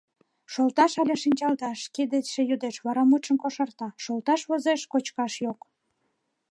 [0.53, 5.59] —Шолташ але шинчалташ?— шке дечше йодеш, вара мутшым кошарта:— Шолташ возеш, кочкаш йок...